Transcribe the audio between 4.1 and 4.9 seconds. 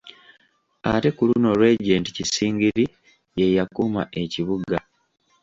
Ekibuga.